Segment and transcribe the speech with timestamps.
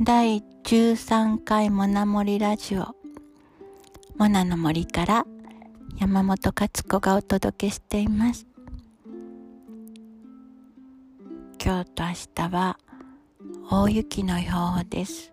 [0.00, 2.96] 第13回モナモリラジオ。
[4.16, 5.24] モナの森から
[5.98, 8.44] 山本勝子がお届けしています。
[11.64, 12.78] 今日と明日は
[13.70, 15.32] 大雪の予報です。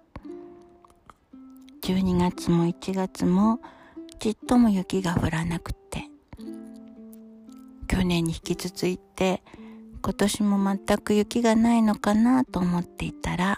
[1.82, 3.59] 12月も1月も
[4.20, 6.04] ちっとも雪が降らなくて。
[7.88, 9.41] 去年に引き続いて
[10.04, 13.58] 今年も全く雪がないのかなと思っていたら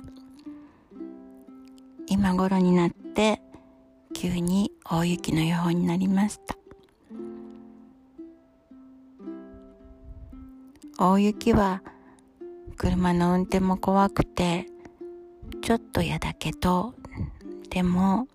[2.13, 3.41] 今頃になって
[4.13, 6.55] 急に大雪の予報になりました。
[10.99, 11.81] 大雪は
[12.77, 14.67] 車の運転も怖くて
[15.63, 16.93] ちょっと嫌だけど
[17.71, 18.27] でも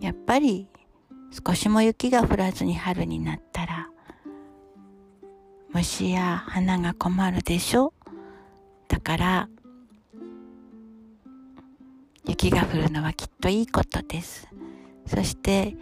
[0.00, 0.66] やっぱり
[1.46, 3.90] 少しも雪が降らずに春になったら
[5.74, 7.92] 虫や花が困るでしょ？
[8.88, 9.48] だから
[12.34, 14.48] 雪が降るのはきっといいことです。
[15.06, 15.76] そして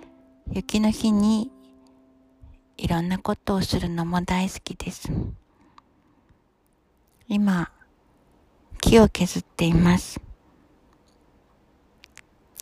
[0.50, 1.50] 雪の日に
[2.77, 5.11] いろんなことをするのも大好きです。
[7.27, 7.73] 今
[8.83, 10.20] 木を削っています。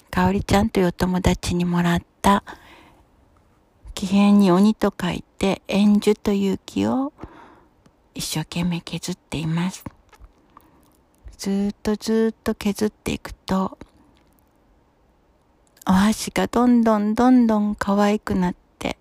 [0.08, 2.44] かおりちゃんというお友達にもらった
[3.94, 7.12] 木片に鬼と書いて円樹という木を
[8.14, 9.83] 一生懸命削っています。
[11.41, 13.78] ずっとずっと削っていくと、
[15.88, 18.98] お箸がどんどんどんどん可愛くなって、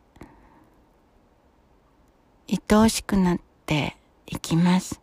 [2.47, 5.01] 愛おしくなっていきます。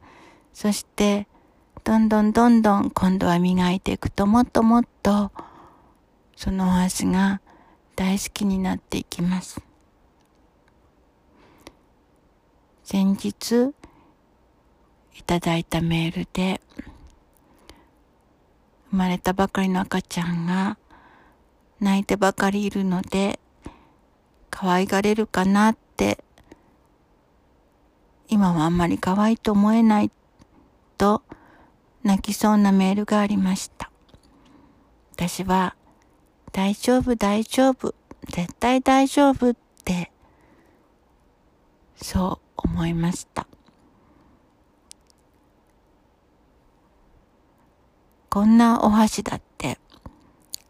[0.54, 1.28] そして、
[1.84, 5.30] どんどんどんどん今度は磨いていくともっともっと
[6.36, 7.42] そのお箸が
[7.96, 9.60] 大好きになっていきます。
[12.82, 13.74] 先日
[15.18, 16.62] いただいたメールで
[18.96, 20.78] 生まれたばかりの赤ちゃんが
[21.80, 23.38] 泣いてばかりいるので
[24.48, 26.24] 可愛がれるかなって
[28.28, 30.10] 今はあんまり可愛いと思えない
[30.96, 31.20] と
[32.04, 33.90] 泣きそうなメールがありました。
[35.12, 35.76] 私は
[36.52, 37.94] 大丈夫大丈夫
[38.30, 40.10] 絶対大丈夫って
[41.96, 43.45] そう思いました。
[48.36, 49.78] こんなお箸だって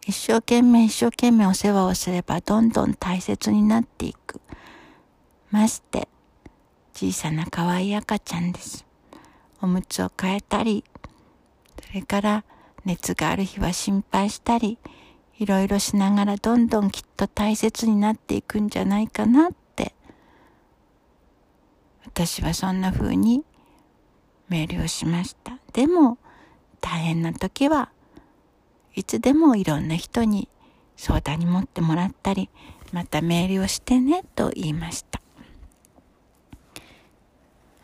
[0.06, 4.40] 一生懸命一生懸命お世話をすればどんどん大切になっていく。
[5.50, 6.06] まして
[6.94, 8.86] 小さな可愛い赤ちゃんです。
[9.60, 10.84] おむつを変えたり、
[11.84, 12.44] それから
[12.84, 14.78] 熱がある日は心配したり、
[15.40, 19.92] いろいろしながらどんどんきっと大切になっていくんじゃないかなって
[22.04, 23.44] 私はそんな風に
[24.48, 25.58] メールをしました。
[25.72, 26.18] でも
[26.80, 27.90] 大変な時は
[28.94, 30.48] いつでもいろんな人に
[30.96, 32.48] 相談に持ってもらったり
[32.92, 35.20] またメールをしてねと言いました。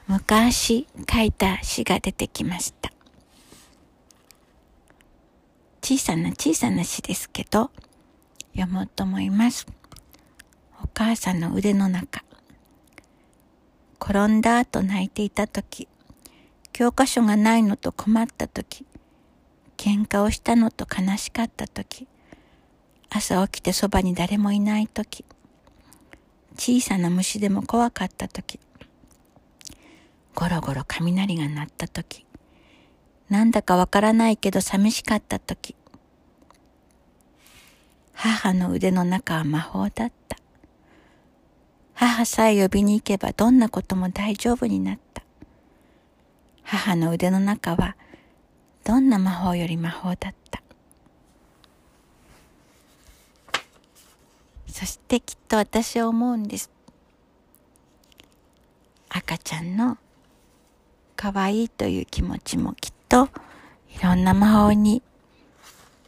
[0.06, 2.92] 昔書いた詩が出てきました。
[5.82, 7.70] 小さな小さな詩ですけど
[8.54, 9.66] 読もうと思います。
[10.82, 12.24] お母さんの腕の中。
[14.00, 15.88] 転んだ後泣いていた時
[16.82, 18.84] 教科書がないのと困った時
[19.76, 22.08] 喧嘩をしたのと悲しかった時
[23.08, 25.24] 朝起きてそばに誰もいない時
[26.56, 28.58] 小さな虫でも怖かった時
[30.34, 32.26] ゴロゴロ雷が鳴った時
[33.30, 35.76] なんだかわからないけど寂しかった時
[38.12, 40.36] 母の腕の中は魔法だった。
[41.94, 45.11] 母さえ呼びに行けばどんなことも大丈夫になった。
[46.74, 47.96] 母の腕の中は
[48.82, 50.62] どんな魔法より魔法だった？
[54.68, 56.70] そしてきっと私は思うんです。
[59.10, 59.98] 赤ちゃんの
[61.14, 63.28] 可愛いという気持ちもきっと
[63.94, 65.02] いろんな魔法に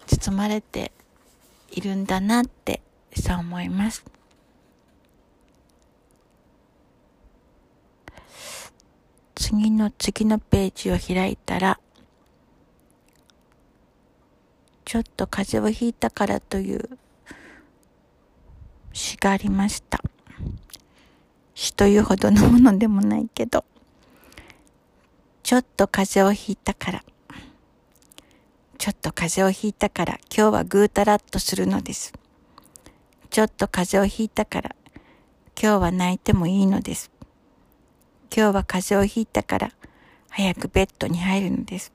[0.06, 0.92] 包まれて
[1.72, 2.80] いるんだなって
[3.14, 4.02] そう思います。
[9.46, 11.78] 次の次のページを開いたら
[14.86, 16.88] ちょっと風邪をひいたからという
[18.94, 20.00] 詩がありました。
[21.54, 23.66] 詩というほどのものでもないけど、
[25.42, 27.04] ちょっと風邪をひいたから、
[28.78, 32.14] ちょっと風邪をひいたから今日はぐうたらっとするのです。
[33.28, 34.74] ちょっと風邪をひいたから
[35.60, 37.13] 今日は泣いてもいいのです。
[38.36, 39.70] 今日は風邪をひいたから
[40.28, 41.92] 早くベッドに入るのです。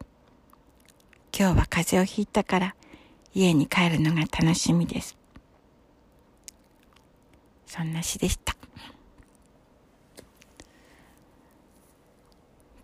[1.38, 2.76] 今日は風邪をひいたから
[3.34, 5.18] 家に帰るのが楽しみです。
[7.68, 8.56] そんな詩でした。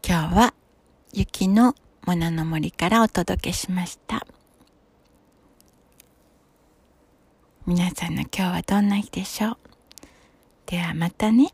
[0.06, 0.54] 今日は
[1.13, 1.75] 雪の
[2.06, 4.28] モナの森からお届けしました。
[7.66, 9.57] 皆さんの今日はどんな日でしょう？
[10.66, 11.54] ではまたね。